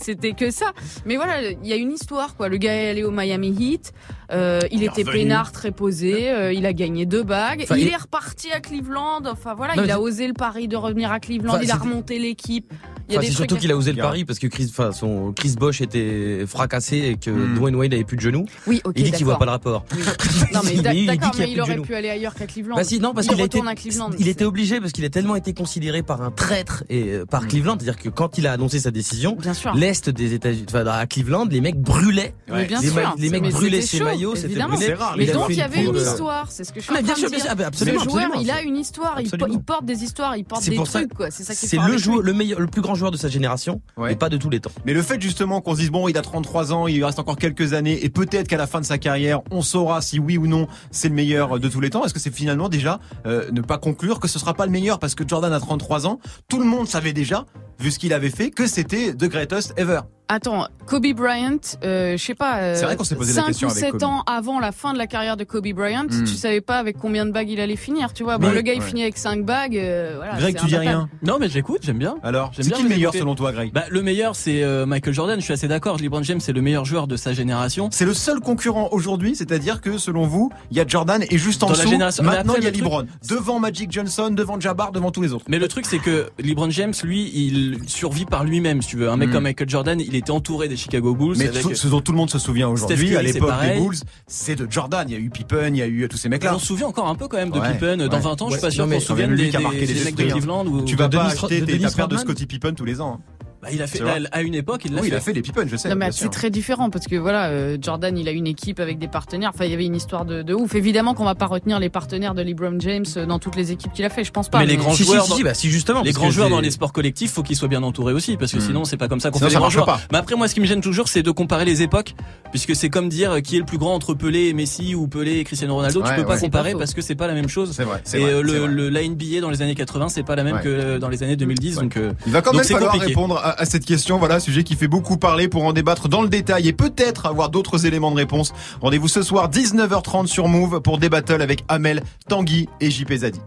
[0.00, 0.72] C'était que ça.
[1.04, 2.48] Mais voilà, il y a une histoire quoi.
[2.48, 3.92] Le gars est allé au Miami Heat,
[4.32, 5.24] euh, il, était revenu.
[5.24, 8.60] peinard, très posé, euh, il a gagné deux bagues, Enfin, il, il- est reparti à
[8.60, 9.20] Cleveland.
[9.30, 11.74] Enfin voilà, Non, il a osé le pari de revenir à Cleveland, Enfin, il a
[11.76, 12.72] remonté l'équipe.
[13.10, 15.80] Enfin, c'est surtout qu'il a osé le pari parce que Chris, enfin, son Chris Bosch
[15.82, 17.54] était fracassé et que Hmm.
[17.56, 18.46] Dwayne Wade avait plus de genoux.
[18.66, 19.84] Oui, il dit qu'il voit pas le rapport.
[19.92, 19.98] Oui.
[20.54, 21.82] Non mais Mais il mais il aurait genoux.
[21.82, 22.76] pu aller ailleurs qu'à Cleveland.
[22.76, 24.10] Bah si, non, parce il qu'il Cleveland.
[24.18, 27.26] il était obligé parce qu'il a tellement été considéré par un traître et euh, Hmm.
[27.26, 29.36] par Cleveland, c'est-à-dire que quand il a annoncé sa décision,
[29.74, 32.29] l'est des États-Unis, enfin, à Cleveland, les mecs brûlaient.
[32.48, 32.94] Mais bien les, sûr.
[32.96, 35.54] ma- les mecs Mais brûlaient ses chaud, maillots, c'était rare, Mais Il a donc il
[35.54, 37.30] y une avait une histoire, c'est ce que je suis Mais en bien train sûr,
[37.30, 37.52] de bien dire.
[37.56, 40.70] sûr, absolument, Le joueur, il a une histoire, il, porte des histoires, il porte C'est
[40.70, 41.30] des pour ça- trucs quoi.
[41.30, 43.28] C'est ça qui est C'est le joueur, le meilleur, le plus grand joueur de sa
[43.28, 44.70] génération, mais pas de tous les temps.
[44.84, 47.18] Mais le fait justement qu'on se dise bon, il a 33 ans, il lui reste
[47.18, 50.36] encore quelques années, et peut-être qu'à la fin de sa carrière, on saura si oui
[50.38, 52.04] ou non c'est le meilleur de tous les temps.
[52.04, 54.98] Est-ce que c'est finalement déjà euh, ne pas conclure que ce sera pas le meilleur
[54.98, 56.18] parce que Jordan a 33 ans,
[56.48, 57.44] tout le monde savait déjà,
[57.78, 60.00] vu ce qu'il avait fait, que c'était the greatest ever.
[60.32, 63.46] Attends, Kobe Bryant, euh, je sais pas, euh, C'est vrai qu'on s'est posé la 5
[63.48, 64.02] question ou avec 7 Kobe.
[64.04, 66.22] ans avant la fin de la carrière de Kobe Bryant, Hmm.
[66.24, 68.38] tu savais pas avec combien de bagues il allait finir, tu vois.
[68.38, 68.86] Bon, Ouais, le gars il ouais.
[68.86, 70.34] finit avec 5 bagues, euh, voilà.
[70.36, 71.08] Greg, tu dis rien.
[71.26, 72.14] Non, mais j'écoute, j'aime bien.
[72.22, 73.72] Alors, c'est bien qui le meilleur selon toi, Greg?
[73.72, 75.40] Bah, le meilleur, c'est euh, Michael Jordan.
[75.40, 75.96] Je suis assez d'accord.
[75.98, 77.88] LeBron James, c'est le meilleur joueur de sa génération.
[77.90, 81.64] C'est le seul concurrent aujourd'hui, c'est-à-dire que selon vous, il y a Jordan et juste
[81.64, 83.04] en Dans la dessous, génération- mais maintenant il y a LeBron.
[83.28, 85.46] Devant Magic Johnson, devant Jabbar, devant tous les autres.
[85.48, 89.08] Mais le truc, c'est que LeBron James, lui, il survit par lui-même, si tu veux.
[89.08, 89.32] Un mec Mm.
[89.32, 91.36] comme Michael Jordan, il était entouré des Chicago Bulls.
[91.38, 93.80] Mais avec- ce, dont tout le monde se souvient aujourd'hui, à l'époque des.
[93.80, 95.04] Bulls, c'est de Jordan.
[95.08, 96.54] Il y a eu Pippen, il y a eu tous ces mecs-là.
[96.54, 97.96] on se souvient encore un peu quand même de Ouais, Pippen.
[97.96, 98.20] Dans ouais.
[98.20, 99.94] 20 ans, je suis pas sûr qu'on se souvienne des, qui a marqué des- les
[99.94, 100.24] des mecs de.
[100.24, 100.66] Cleveland.
[100.66, 100.84] Ou...
[100.84, 103.20] Tu vas de pas acheter ta paire de Scottie Pippen tous les ans.
[103.20, 103.39] hein.
[103.62, 104.22] Bah, il a fait, vrai.
[104.32, 105.88] à une époque, il l'a Oui, il a fait des Pippen, je sais.
[105.90, 108.98] Non mais c'est très différent parce que voilà, euh, Jordan il a une équipe avec
[108.98, 109.50] des partenaires.
[109.54, 110.74] Enfin il y avait une histoire de, de ouf.
[110.74, 113.92] Évidemment qu'on va pas retenir les partenaires de LeBron James euh, dans toutes les équipes
[113.92, 114.24] qu'il a fait.
[114.24, 114.60] Je pense pas.
[114.60, 116.02] Mais les grands Si, joueurs si, dans- si, bah, si, justement.
[116.02, 118.58] Les grands joueurs dans les sports collectifs, faut qu'ils soient bien entourés aussi, parce que
[118.58, 118.60] Hmm.
[118.60, 119.86] sinon c'est pas comme ça qu'on fait ça les grands joueurs.
[119.86, 120.00] pas.
[120.12, 122.14] Mais après, moi, ce qui me gêne toujours, c'est de comparer les époques,
[122.50, 125.06] puisque c'est comme dire euh, qui est le plus grand entre Pelé et Messi ou
[125.06, 126.00] Pelé et Cristiano Ronaldo.
[126.02, 126.40] Ouais, tu peux pas ouais.
[126.40, 127.72] comparer pas parce que c'est pas la même chose.
[127.74, 128.00] C'est vrai.
[128.04, 128.68] c'est Et vrai, euh, c'est le, vrai.
[128.68, 131.36] le la NBA dans les années 80, c'est pas la même que dans les années
[131.36, 131.76] 2010.
[131.76, 131.82] Ouais.
[131.82, 134.18] Donc, Il va quand même falloir répondre à, cette question.
[134.18, 137.50] Voilà, sujet qui fait beaucoup parler pour en débattre dans le détail et peut-être avoir
[137.50, 138.52] d'autres éléments de réponse.
[138.80, 143.40] Rendez-vous ce soir 19h30 sur Move pour des battles avec Amel, Tanguy et JP Zadi.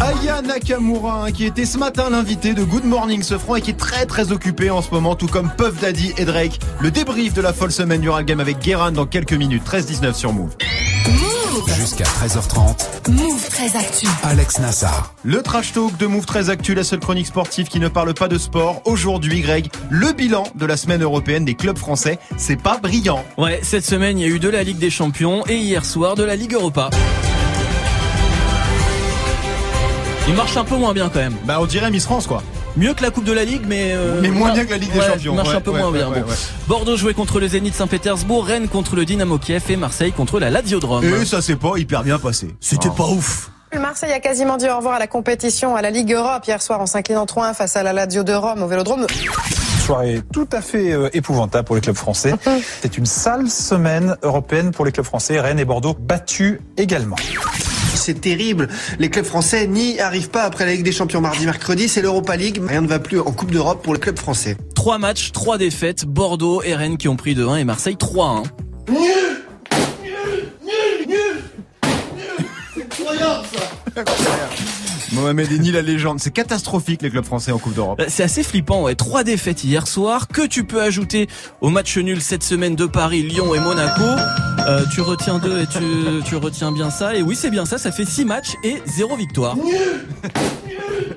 [0.00, 3.70] Aya Nakamura, hein, qui était ce matin l'invité de Good Morning ce franc et qui
[3.70, 6.58] est très très occupé en ce moment, tout comme Puff Daddy et Drake.
[6.80, 9.62] Le débrief de la folle semaine du game avec Guérin dans quelques minutes.
[9.64, 10.56] 13-19 sur Move.
[11.76, 14.06] Jusqu'à 13h30, Move très actu.
[14.22, 15.14] Alex Nassar.
[15.24, 18.28] Le trash talk de Move très actu, la seule chronique sportive qui ne parle pas
[18.28, 18.82] de sport.
[18.84, 23.24] Aujourd'hui, Greg, le bilan de la semaine européenne des clubs français, c'est pas brillant.
[23.38, 26.14] ouais, cette semaine, il y a eu de la Ligue des Champions et hier soir
[26.14, 26.90] de la Ligue Europa.
[30.28, 31.36] Il marche un peu moins bien quand même.
[31.44, 32.42] Bah, on dirait Miss France, quoi.
[32.76, 34.92] Mieux que la Coupe de la Ligue, mais euh, Mais moins bien que la Ligue
[34.92, 35.32] des ouais, Champions.
[35.32, 36.08] il marche Ouais, un peu ouais, moins ouais, bien.
[36.08, 36.28] ouais, bon.
[36.28, 36.36] ouais.
[36.68, 40.48] Bordeaux jouait contre le Zénith Saint-Pétersbourg, Rennes contre le Dynamo Kiev et Marseille contre la
[40.50, 41.04] Ladiodrome.
[41.04, 42.48] Et ça s'est pas hyper bien passé.
[42.60, 42.94] C'était Oh.
[42.94, 43.50] pas ouf.
[43.78, 46.80] Marseille a quasiment dit au revoir à la compétition à la Ligue Europe hier soir
[46.80, 49.06] en s'inclinant 3-1 face à la Lazio de Rome au Vélodrome.
[49.86, 52.34] soirée tout à fait euh, épouvantable pour les clubs français.
[52.82, 55.40] C'est une sale semaine européenne pour les clubs français.
[55.40, 57.16] Rennes et Bordeaux battus également.
[58.02, 58.68] C'est terrible.
[58.98, 61.88] Les clubs français n'y arrivent pas après la Ligue des Champions mardi, mercredi.
[61.88, 62.60] C'est l'Europa League.
[62.66, 64.56] Rien ne va plus en Coupe d'Europe pour les clubs français.
[64.74, 66.04] Trois matchs, trois défaites.
[66.04, 68.44] Bordeaux et Rennes qui ont pris 2-1 et Marseille 3-1.
[75.12, 76.20] Mohamed Eni, la légende.
[76.20, 77.98] C'est catastrophique les clubs français en Coupe d'Europe.
[77.98, 78.94] Bah, C'est assez flippant, ouais.
[78.94, 81.28] Trois défaites hier soir que tu peux ajouter
[81.60, 84.02] au match nul cette semaine de Paris, Lyon et Monaco.
[84.66, 85.78] Euh, tu retiens deux et tu,
[86.24, 87.14] tu retiens bien ça.
[87.14, 87.78] Et oui, c'est bien ça.
[87.78, 89.56] Ça fait six matchs et zéro victoire.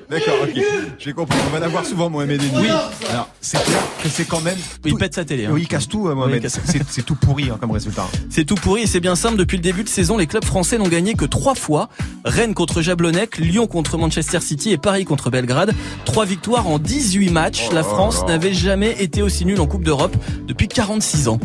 [0.08, 0.62] D'accord, ok.
[0.98, 1.36] J'ai compris.
[1.48, 2.50] On va l'avoir souvent, Mohamed Eni.
[2.56, 2.68] Oui.
[3.10, 4.58] Alors, c'est clair que c'est quand même.
[4.84, 5.46] Il pète sa télé.
[5.46, 5.50] hein.
[5.52, 6.44] Oui, il casse tout, euh, Mohamed.
[6.44, 8.06] Oui, c'est tout pourri hein, comme résultat.
[8.30, 9.36] C'est tout pourri et c'est bien simple.
[9.36, 11.88] Depuis le début de saison, les clubs français n'ont gagné que trois fois.
[12.24, 15.72] Rennes contre Jablonec, Lyon contre Manchester City et Paris contre Belgrade.
[16.04, 17.68] Trois victoires en 18 matchs.
[17.72, 20.16] La France n'avait jamais été aussi nulle en Coupe d'Europe
[20.48, 21.38] depuis 46 ans.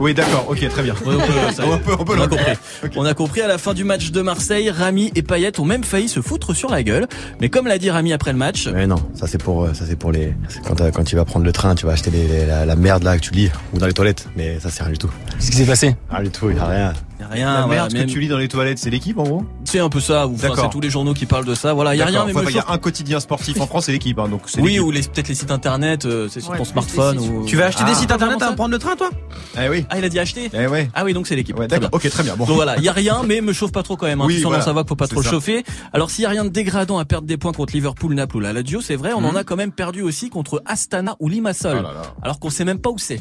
[0.00, 0.94] Oui, d'accord, ok, très bien.
[1.04, 1.72] Ouais, on peut- ça y est.
[1.72, 2.52] On peut- on peut On a compris.
[2.96, 5.84] On a compris à la fin du match de Marseille, Rami et Payet ont même
[5.84, 7.06] failli se foutre sur la gueule.
[7.40, 9.84] Mais comme l'a dit Rami après le match, Mais non, ça c'est pour, euh, ça
[9.86, 10.32] c'est pour les.
[10.66, 12.76] Quand, t'as- quand tu vas prendre le train, tu vas acheter les- les- la, la
[12.76, 14.28] merde là que tu lis ou dans les toilettes.
[14.36, 15.10] Mais ça c'est rien du tout.
[15.38, 15.96] Qu'est-ce qui s'est passé?
[16.10, 16.92] Rien du tout, y a rien.
[17.20, 17.54] y a rien.
[17.54, 19.44] La voilà, merde même- que tu lis dans les toilettes, c'est l'équipe en gros?
[19.74, 20.28] C'est un peu ça.
[20.28, 20.52] ou enfin.
[20.54, 21.72] C'est tous les journaux qui parlent de ça.
[21.72, 22.26] Voilà, il y a rien.
[22.26, 22.26] D'accord.
[22.26, 24.16] Mais Enfin, me Il y a un quotidien sportif en France, c'est l'équipe.
[24.20, 24.86] Hein, donc c'est Oui, l'équipe.
[24.86, 27.18] ou les- peut-être les sites internet, euh, c'est sur Ouais, ton smartphone.
[27.18, 27.44] Ou...
[27.44, 27.88] Tu vas acheter Ah.
[27.90, 29.10] des sites internet à prendre le train, toi?
[29.60, 29.84] Eh oui.
[29.90, 30.48] Ah, il a dit acheter?
[30.54, 30.88] Eh ouais.
[30.94, 31.58] Ah oui, donc c'est l'équipe.
[31.58, 31.88] Ouais, d'accord.
[31.92, 32.36] Ok, très bien.
[32.36, 32.44] Bon.
[32.46, 34.20] Donc voilà, il y a rien, mais me chauffe pas trop quand même.
[34.20, 34.26] Hein.
[34.28, 34.62] Oui, voilà.
[34.62, 35.30] ça va, faut pas trop ça.
[35.30, 35.64] chauffer.
[35.92, 38.40] Alors s'il y a rien de dégradant à perdre des points contre Liverpool, Naples ou
[38.40, 41.82] la Lazio, c'est vrai, on en a quand même perdu aussi contre Astana ou Limassol.
[41.84, 41.88] Oh.
[42.22, 43.20] Alors qu'on sait même pas où c'est.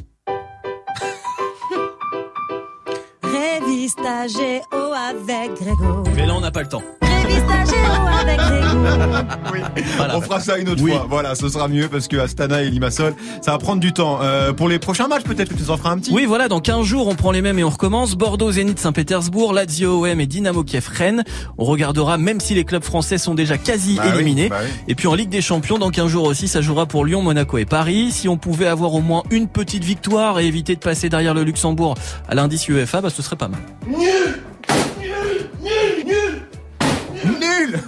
[3.88, 6.04] Révista Géo avec Grégo.
[6.16, 6.82] Mais là, on n'a pas le temps.
[7.02, 8.64] Révista Géo avec Grégo.
[9.54, 9.60] Oui.
[9.98, 10.18] Voilà.
[10.18, 10.92] On fera ça une autre Oui.
[10.92, 11.06] fois.
[11.10, 14.20] Voilà, ce sera mieux parce que Astana et Limassol, ça va prendre du temps.
[14.22, 16.12] Euh, pour les prochains matchs, peut-être que tu en feras un petit.
[16.14, 18.16] Oui, voilà, dans 15 jours, on prend les mêmes et on recommence.
[18.16, 21.24] Bordeaux, Zénith, Saint-Pétersbourg, Lazio, OM et Dynamo Kiev, Rennes.
[21.58, 24.50] On regardera même si les clubs français sont déjà quasi Bah oui, éliminés.
[24.50, 24.70] bah oui.
[24.88, 27.58] Et puis en Ligue des Champions, dans 15 jours aussi, ça jouera pour Lyon, Monaco
[27.58, 28.12] et Paris.
[28.12, 31.44] Si on pouvait avoir au moins une petite victoire et éviter de passer derrière le
[31.44, 31.96] Luxembourg
[32.28, 33.60] à l'indice UEFA, bah, ce serait pas mal.
[37.26, 37.80] Nul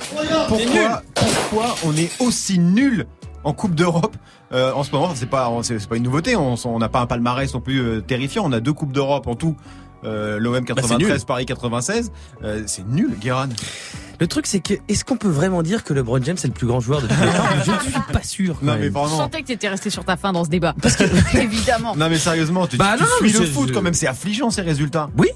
[0.48, 3.06] Pourquoi, pourquoi on est aussi nul
[3.44, 4.16] en Coupe d'Europe
[4.54, 6.36] euh, en ce moment C'est pas, c'est pas une nouveauté.
[6.36, 8.44] On n'a pas un palmarès non plus euh, terrifiant.
[8.46, 9.56] On a deux Coupes d'Europe en tout.
[10.04, 11.26] Euh, L'OM Bah, c'est 93, nul.
[11.26, 12.12] Paris 96.
[12.44, 13.50] Euh, c'est nul, Guérin.
[14.20, 16.68] Le truc, c'est que, est-ce qu'on peut vraiment dire que LeBron James est le plus
[16.68, 18.56] grand joueur de tous les temps Je ne suis pas sûr.
[18.60, 18.88] quand Non mais même.
[18.90, 19.18] Je vraiment.
[19.18, 20.74] sentais que t'étais resté sur ta fin dans ce débat.
[21.34, 21.96] Évidemment.
[21.96, 23.94] Non mais sérieusement, tu, Bah tu non, suis mais le foot je- quand même.
[23.96, 25.10] C'est affligeant ces résultats.
[25.18, 25.30] Oui.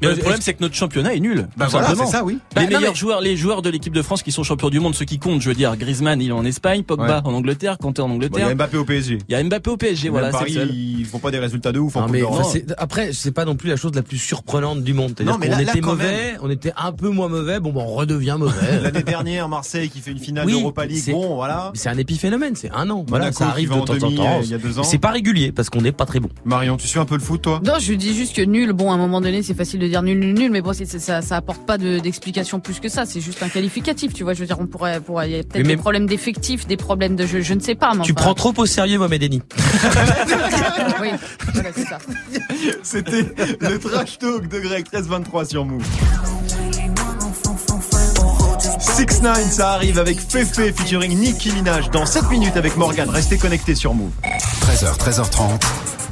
[0.00, 1.48] Mais Euh, le problème, c'est que notre championnat est nul.
[1.56, 2.38] Bah voilà, c'est ça, oui.
[2.54, 4.70] Bah, les non, meilleurs mais- joueurs, les joueurs de l'équipe de France qui sont champions
[4.70, 7.20] du monde, ceux qui comptent, je veux dire, Griezmann, il est en Espagne, Pogba Ouais.
[7.24, 8.48] en Angleterre, Kanté en Bon, Il Angleterre.
[8.48, 9.18] y a Mbappé au PSG.
[9.28, 11.72] Il y a Mbappé au PSG, Même voilà, c'est Paris, ils font pas des résultats
[11.72, 14.18] de ouf en Non, mais enfin, après, c'est pas non plus la chose la plus
[14.18, 15.14] surprenante du monde.
[15.24, 17.60] Non, mais là, était mauvais, on était un peu moins mauvais.
[17.60, 18.80] Bon, bon, on redevient mauvais.
[18.82, 20.98] L'année dernière, Marseille qui fait une finale Oui, d'Europa League.
[21.04, 21.70] c'est- Bon, voilà.
[21.74, 23.04] c'est un épiphénomène, c'est un an.
[23.08, 24.82] Voilà, ça arrive de temps en temps.
[24.82, 26.28] C'est pas régulier parce qu'on n'est pas très bon.
[26.44, 27.60] Marion, tu suis un peu le foot, toi?
[27.64, 28.72] Non, je dis juste que nul.
[28.72, 30.86] Bon, à un moment donné, c'est facile de dire nul, nul, nul, mais bon, c'est-
[30.86, 33.04] c'est- ça, ça apporte pas de- d'explication plus que ça.
[33.06, 34.32] C'est juste un qualificatif, tu vois.
[34.34, 36.76] Je veux dire, on pourrait, pourrait- il y a peut-être Mais des problèmes d'effectifs, des
[36.76, 37.92] problèmes de jeu, je ne sais pas.
[37.94, 39.42] Mais Tu enfin, prends trop au sérieux Mohamed Eni.
[41.00, 41.08] Oui,
[41.54, 41.98] voilà, c'est ça.
[42.82, 43.24] C'était
[43.60, 45.82] le trash talk de Greg 1323 sur Move.
[48.80, 53.08] 6 9 ça arrive avec Fefe featuring Nicki Minaj dans 7 minutes avec Morgan.
[53.08, 54.10] Restez connectés sur Move.
[54.60, 55.60] 13h, 13h30.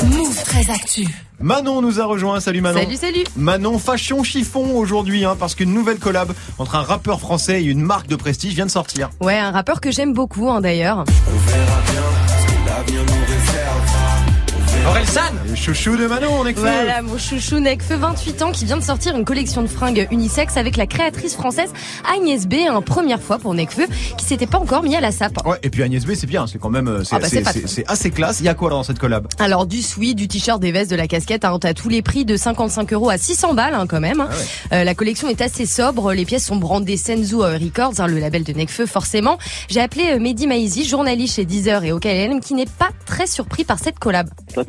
[0.04, 1.06] Move très actu.
[1.40, 2.40] Manon nous a rejoint.
[2.40, 2.80] Salut Manon.
[2.80, 3.24] Salut, salut.
[3.36, 7.80] Manon fashion chiffon aujourd'hui hein, parce qu'une nouvelle collab entre un rappeur français et une
[7.80, 9.10] marque de prestige vient de sortir.
[9.20, 11.04] Ouais, un rappeur que j'aime beaucoup hein, d'ailleurs.
[14.86, 18.64] Orelsan Le chouchou de Manon, on est que Voilà, mon chouchou Nekfeu, 28 ans, qui
[18.64, 21.70] vient de sortir une collection de fringues unisex avec la créatrice française
[22.14, 23.86] Agnès B, un première fois pour Nekfeu,
[24.16, 25.44] qui s'était pas encore mis à la sape.
[25.46, 27.36] Ouais, et puis Agnès B, c'est bien, c'est quand même euh, c'est Ah bah, c'est-
[27.38, 27.68] c'est pas c'est- trop.
[27.68, 28.40] c'est assez classe.
[28.40, 29.26] Il y a quoi là dans cette collab?
[29.38, 32.24] Alors du sweat, du t-shirt, des vestes, de la casquette, hein, t'as tous les prix
[32.24, 34.20] de 55 euros à 600 balles hein, quand même.
[34.20, 34.28] hein.
[34.72, 38.18] Euh, la collection est assez sobre, les pièces sont brandées Senzu euh, Records, hein, le
[38.18, 39.38] label de Nekfeu forcément.
[39.68, 43.64] J'ai appelé euh, Mehdi Maizi, journaliste chez Deezer et OKLM, qui n'est pas très surpris
[43.64, 44.28] par cette collab.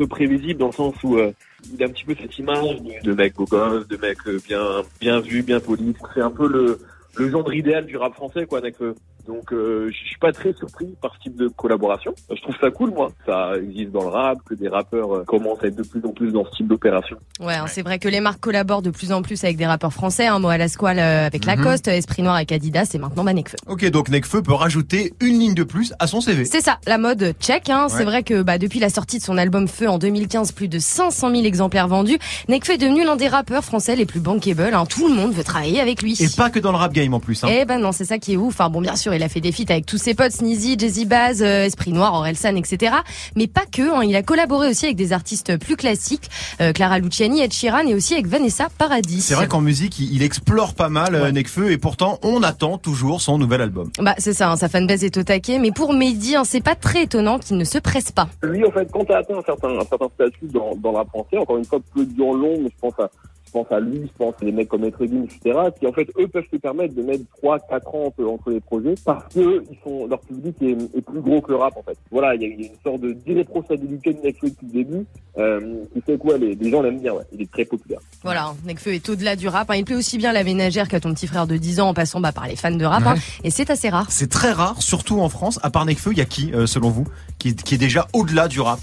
[0.09, 1.31] Prévisible dans le sens où euh,
[1.73, 4.81] il a un petit peu cette image de, mec beau gosse, de mec euh, bien
[4.99, 5.93] bien vu, bien poli.
[6.13, 6.79] C'est un peu le
[7.15, 8.95] le genre idéal du rap français quoi, Nekfeu.
[9.29, 12.13] Donc euh, je suis pas très surpris par ce type de collaboration.
[12.35, 13.11] Je trouve ça cool moi.
[13.27, 16.09] Ça existe dans le rap, que des rappeurs euh, commencent à être de plus en
[16.11, 17.15] plus dans ce type d'opération.
[17.39, 19.93] Ouais, hein, c'est vrai que les marques collaborent de plus en plus avec des rappeurs
[19.93, 21.55] français, hein, Moa Lasquale euh, avec Mhm.
[21.55, 23.57] Lacoste, Esprit Noir avec Adidas et maintenant bah, Nekfeu.
[23.67, 26.45] Ok, donc Nekfeu peut rajouter une ligne de plus à son CV.
[26.45, 27.69] C'est ça, la mode check.
[27.69, 27.83] Hein.
[27.83, 27.89] Ouais.
[27.95, 30.79] C'est vrai que bah, depuis la sortie de son album Feu en 2015, plus de
[30.79, 34.73] 500 000 exemplaires vendus, Nekfeu est devenu l'un des rappeurs français les plus bankable.
[34.73, 34.85] Hein.
[34.89, 36.17] Tout le monde veut travailler avec lui.
[36.19, 37.43] Et pas que dans le rap game en plus.
[37.43, 37.49] Hein.
[37.51, 38.55] Eh ben non, c'est ça qui est ouf.
[38.55, 41.05] Enfin bon, bien sûr, il a fait des feats avec tous ses potes, Sneezy, Jazzy
[41.05, 42.95] Baz, euh, Esprit Noir, Orelsan, etc.
[43.35, 43.81] Mais pas que.
[43.93, 44.01] hein.
[44.03, 46.29] Il a collaboré aussi avec des artistes plus classiques,
[46.61, 49.19] euh, Clara Luciani, Ed Sheeran et aussi avec Vanessa Paradis.
[49.21, 52.77] C'est vrai qu'en musique, il, il explore pas mal euh, Nekfeu et pourtant on attend
[52.77, 53.91] toujours son nouvel album.
[53.99, 55.59] Bah c'est ça, hein, sa fanbase est au taquet.
[55.59, 58.29] Mais pour Mehdi, hein, c'est pas très étonnant qu'il ne se presse pas.
[58.43, 61.03] Lui, en fait, quand tu as atteint un certain, un certain statut dans, dans la
[61.03, 63.09] français, encore une fois, peu dur long, mais je pense à,
[63.49, 65.91] je pense à lui, je pense à des mecs comme Maître Gims, etc., qui, en
[65.91, 69.33] fait, eux peuvent se permettre de mettre 3, 4 ans entre, entre les projets parce
[69.33, 71.97] que ils sont, leur public est, est plus gros que le rap, en fait.
[72.11, 74.71] Voilà, il y a, il y a une sorte de d'irréprochabilité de Nekfeu depuis le
[74.83, 75.05] début,
[75.37, 77.23] euh, qui fait quoi, les, les gens l'aiment bien, ouais.
[77.33, 77.99] Il est très populaire.
[78.23, 79.69] Voilà, Nekfeu est au-delà du rap.
[79.71, 79.75] hein.
[79.75, 82.19] Il plaît aussi bien la ménagère qu'à ton petit frère de 10 ans en passant
[82.19, 83.03] bah, par les fans de rap.
[83.05, 83.15] hein.
[83.43, 84.05] Et c'est assez rare.
[84.09, 85.59] C'est très rare, surtout en France.
[85.63, 87.05] À part Nekfeu, il y a qui, euh, selon vous,
[87.39, 88.79] qui, qui est déjà au-delà du rap?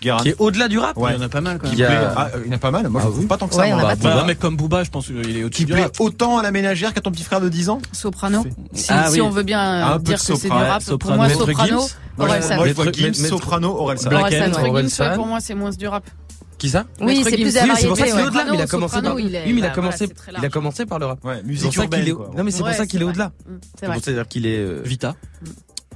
[0.00, 1.10] Guérin Qui est au-delà du rap Ouais.
[1.14, 1.72] Il y en a pas mal quand même.
[1.74, 2.88] Il y a- ah, euh, il y en a pas mal.
[2.88, 3.60] Moi, je trouve pas tant que ça.
[3.62, 3.94] Ouais, il y en a moi.
[3.96, 6.00] Bah, un mec comme Booba, je pense qu'il est au-dessus qui du plaît rap.
[6.00, 8.44] autant à la ménagère qu'à ton petit frère de 10 ans Soprano.
[8.72, 9.20] Si, Ah si oui.
[9.22, 10.98] on veut bien euh, Un peu dire que c'est du Soprano, rap, Soprano.
[10.98, 13.14] pour moi Maître Soprano, Orelsan.
[13.28, 14.08] Soprano, Orelsan.
[14.10, 14.32] Black
[14.68, 16.04] Orelsan, pour moi c'est moins du rap.
[16.58, 18.56] Qui ça Oui, c'est plus de la Oui, c'est pour ça qu'il est au-delà, mais
[18.56, 20.44] il a commencé par, il est- oui, mais il a bah, commencé, il
[20.82, 21.24] a par le rap.
[21.24, 22.36] Ouais, C'est musique pour ça qu'il urbaine.
[22.36, 23.30] non mais c'est pour ça qu'il est au-delà.
[23.46, 23.94] C'est C'est vrai.
[23.96, 25.14] pour ça qu'il est, euh, Vita.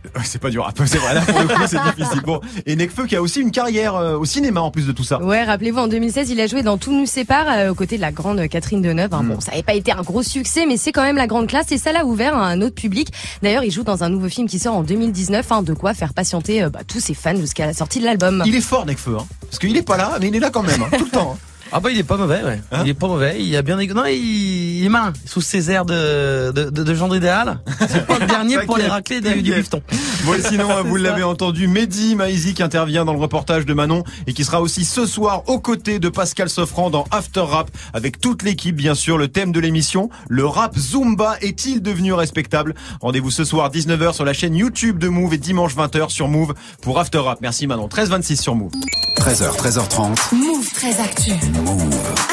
[0.25, 1.15] C'est pas du rap, c'est vrai.
[1.15, 2.21] Là, pour le coup, c'est difficile.
[2.25, 5.05] Bon, et Nekfeu qui a aussi une carrière euh, au cinéma en plus de tout
[5.05, 5.23] ça.
[5.23, 8.01] Ouais, rappelez-vous, en 2016, il a joué dans Tout nous sépare euh, aux côtés de
[8.01, 9.13] la grande Catherine Deneuve.
[9.15, 9.23] Hein.
[9.23, 9.29] Mm.
[9.29, 11.73] Bon, ça n'avait pas été un gros succès, mais c'est quand même la grande classe
[11.73, 13.09] et ça l'a ouvert à un autre public.
[13.43, 16.15] D'ailleurs, il joue dans un nouveau film qui sort en 2019, hein, de quoi faire
[16.15, 18.43] patienter euh, bah, tous ses fans jusqu'à la sortie de l'album.
[18.47, 20.63] Il est fort Nekfeu, hein, parce qu'il est pas là, mais il est là quand
[20.63, 21.39] même, hein, tout le temps.
[21.73, 22.61] Ah bah il est pas mauvais, ouais.
[22.71, 23.37] Hein il est pas mauvais.
[23.43, 25.13] Il a bien non, il, il est malin.
[25.25, 27.61] Sous ses airs de de, de, de genre idéal.
[27.89, 29.57] C'est pas le dernier pour les racler du T'inquiète.
[29.57, 29.83] bifton.
[30.25, 34.05] Bon, et sinon, vous l'avez entendu, Mehdi Maizi qui intervient dans le reportage de Manon
[34.27, 38.21] et qui sera aussi ce soir aux côtés de Pascal Sofran dans After Rap avec
[38.21, 39.17] toute l'équipe, bien sûr.
[39.19, 42.75] Le thème de l'émission, le rap Zumba est-il devenu respectable?
[43.01, 46.55] Rendez-vous ce soir 19h sur la chaîne YouTube de Move et dimanche 20h sur Move
[46.83, 47.39] pour After Rap.
[47.41, 47.89] Merci Manon.
[47.89, 48.73] 13h26 sur Move.
[49.19, 50.35] 13h, 13h30.
[50.35, 51.31] Move très actu.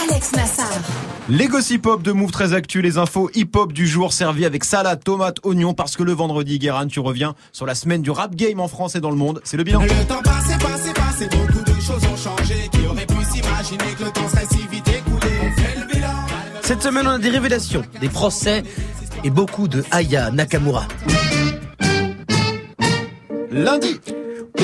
[0.04, 0.68] Alex Nassar.
[1.30, 5.04] Les gossip hop de Move très actu, les infos hip-hop du jour servis avec salade,
[5.04, 8.60] tomate, oignon parce que le vendredi, Guérin, tu reviens sur la semaine du rap game
[8.60, 9.42] en France et dans le monde.
[9.44, 9.82] C'est le bilan.
[9.82, 12.70] Le temps passé, passé, passé, beaucoup de choses ont changé.
[12.72, 16.08] Qui aurait pu s'imaginer que le temps serait si vite écoulé On fait le bilan.
[16.64, 18.64] Cette semaine, on a des révélations, des procès
[19.24, 20.88] et beaucoup de Aya Nakamura.
[23.52, 24.00] Lundi.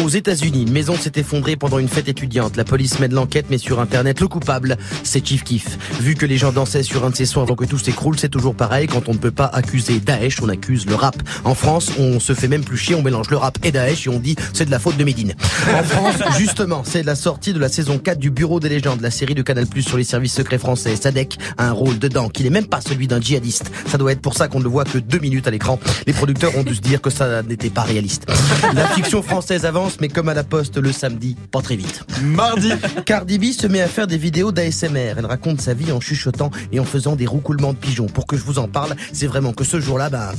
[0.03, 2.58] Aux États-Unis, une maison s'est effondrée pendant une fête étudiante.
[2.58, 5.77] La police mène l'enquête, mais sur Internet, le coupable, c'est Chief Keef.
[6.01, 8.29] Vu que les gens dansaient sur un de ses sons avant que tout s'écroule, c'est
[8.29, 8.88] toujours pareil.
[8.88, 11.15] Quand on ne peut pas accuser Daesh, on accuse le rap.
[11.45, 14.10] En France, on se fait même plus chier, on mélange le rap et Daesh et
[14.10, 15.34] on dit c'est de la faute de Médine.
[15.73, 19.12] En France, justement, c'est la sortie de la saison 4 du Bureau des légendes, la
[19.12, 20.95] série de Canal Plus sur les services secrets français.
[20.95, 23.71] Sadek a un rôle dedans qui n'est même pas celui d'un djihadiste.
[23.88, 25.79] Ça doit être pour ça qu'on ne le voit que deux minutes à l'écran.
[26.05, 28.25] Les producteurs ont dû se dire que ça n'était pas réaliste.
[28.73, 32.04] La fiction française avance, mais comme à la poste le samedi, pas très vite.
[32.24, 32.71] Mardi.
[33.06, 35.15] Cardi B se met à faire des vidéos d'ASMR.
[35.17, 38.08] Elle raconte sa vie en chuchotant et en faisant des roucoulements de pigeons.
[38.08, 40.34] Pour que je vous en parle, c'est vraiment que ce jour-là, bah,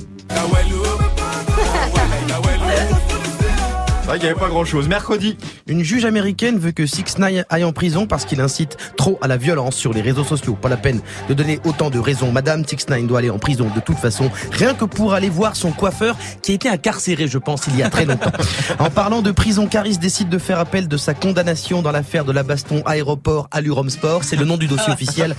[4.06, 4.86] C'est vrai qu'il n'y avait pas grand chose.
[4.86, 5.36] Mercredi.
[5.66, 9.26] Une juge américaine veut que 6 9 aille en prison parce qu'il incite trop à
[9.26, 10.54] la violence sur les réseaux sociaux.
[10.54, 12.30] Pas la peine de donner autant de raisons.
[12.30, 15.56] Madame 6 9 doit aller en prison de toute façon, rien que pour aller voir
[15.56, 18.30] son coiffeur qui a été incarcéré, je pense, il y a très longtemps.
[18.78, 22.30] En parlant de prison, Caris décide de faire appel de sa condamnation dans l'affaire de
[22.30, 24.22] la baston aéroport Alurom Sport.
[24.22, 25.34] C'est le nom du dossier officiel.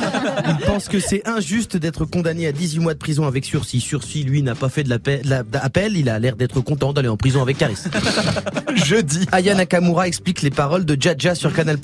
[0.46, 3.80] Il pense que c'est injuste d'être condamné à 18 mois de prison avec sursis.
[3.80, 5.96] Sursis, lui, n'a pas fait de l'appel.
[5.96, 7.78] Il a l'air d'être content d'aller en prison avec Caris.
[8.74, 9.26] Jeudi.
[9.32, 11.78] Aya Nakamura explique les paroles de Jaja sur Canal+.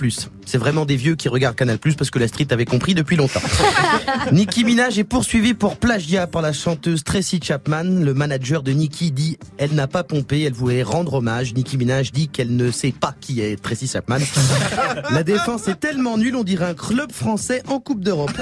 [0.44, 3.40] C'est vraiment des vieux qui regardent Canal+, parce que la street avait compris depuis longtemps.
[4.32, 7.84] Nicki Minaj est poursuivie pour plagiat par la chanteuse Tracy Chapman.
[7.84, 11.54] Le manager de Nicki dit elle n'a pas pompé, elle voulait rendre hommage.
[11.54, 14.18] Nicki Minaj dit qu'elle ne sait pas qui est Tracy Chapman.
[15.10, 18.32] La défense est tellement nulle, on dirait un club français en Coupe d'Europe.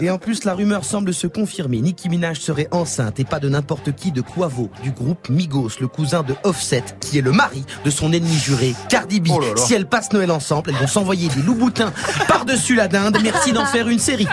[0.00, 1.80] Et en plus, la rumeur semble se confirmer.
[1.80, 5.88] Nicki Minaj serait enceinte et pas de n'importe qui de Quavo, du groupe Migos, le
[5.88, 9.28] cousin de Offset, qui est le mari de son ennemi juré, Cardi B.
[9.32, 9.54] Oh là là.
[9.56, 11.92] Si elles passent Noël ensemble, elles vont s'envoyer des loups boutins
[12.28, 13.18] par-dessus la dinde.
[13.24, 14.28] Merci d'en faire une série.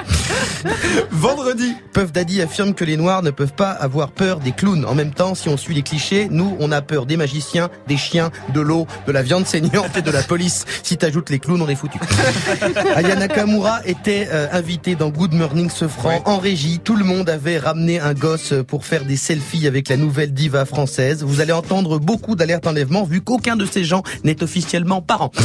[1.10, 1.74] Vendredi.
[1.94, 4.86] Puff Daddy affirme que les Noirs ne peuvent pas avoir peur des clowns.
[4.86, 7.98] En même temps, si on suit les clichés, nous, on a peur des magiciens, des
[7.98, 10.66] chiens, de l'eau, de la viande saignante et de la police.
[10.84, 11.98] Si t'ajoutes les clowns, on est foutu.
[12.96, 16.80] Aya Nakamura était euh, invitée dans Good Morning Sofran en régie.
[16.84, 20.66] Tout le monde avait ramené un gosse pour faire des selfies avec la nouvelle diva
[20.66, 21.24] française.
[21.24, 25.32] Vous allez entendre beaucoup d'alertes enlèvement vu qu'aucun de ces gens n'est officiellement parent.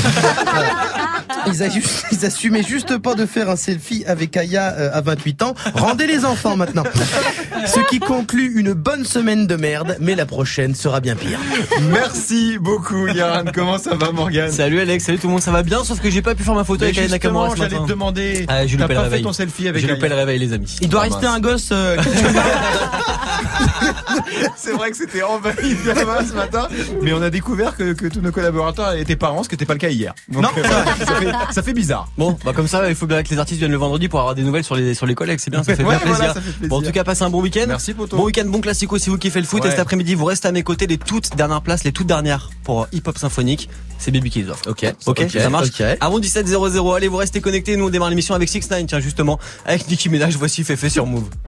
[1.48, 1.62] Ils,
[2.10, 5.54] ils assumaient juste pas de faire un selfie avec Aya euh, à 28 ans.
[5.74, 6.82] Rendez les enfants maintenant.
[7.66, 11.38] Ce qui conclut une bonne semaine de merde, mais la prochaine sera bien pire.
[11.92, 13.44] Merci beaucoup, Yaran.
[13.54, 16.10] Comment ça va, Morgan Salut Alex, salut tout le monde, ça va bien sauf que
[16.10, 18.44] j'ai pas pu faire ma photo Mais avec Aya Nakamura j'allais te demander.
[18.48, 19.22] Ah, loupé le pas fait réveil.
[19.22, 20.76] ton selfie avec J'ai loupé le réveil les amis.
[20.80, 21.36] Il doit Ah, rester mince.
[21.36, 21.68] un gosse.
[21.72, 21.96] euh,
[24.56, 26.68] C'est vrai que c'était envahi de gamins ce matin,
[27.02, 29.74] mais on a découvert que, que tous nos collaborateurs étaient parents, ce qui n'était pas
[29.74, 30.14] le cas hier.
[30.28, 30.48] Donc, Non.
[30.56, 30.62] euh,
[31.04, 32.08] ça, fait, ça fait bizarre.
[32.18, 34.34] Bon, bah comme ça, il faut bien que les artistes viennent le vendredi pour avoir
[34.34, 36.16] des nouvelles sur les sur les collègues, c'est bien, ça fait Ouais, bien plaisir.
[36.16, 36.68] voilà, ça fait plaisir.
[36.68, 37.64] Bon, en tout cas, passez un bon week-end.
[37.68, 38.16] Merci, poto.
[38.16, 39.62] Bon week-end, bon classico si vous kiffez le foot.
[39.62, 39.68] Ouais.
[39.68, 42.50] Et cet après-midi, vous restez à mes côtés les toutes dernières places, les toutes dernières
[42.64, 43.68] pour Hip Hop Symphonique.
[43.98, 44.62] C'est Baby les offre.
[44.68, 45.68] Ok, Ok, ok, ça marche.
[46.00, 47.76] Avant 17 00, allez, vous restez connectés.
[47.78, 50.36] Nous, on démarre l'émission avec 6 9 tiens, justement, avec Nicki Minaj.
[50.36, 51.24] Voici Féfé sur Move.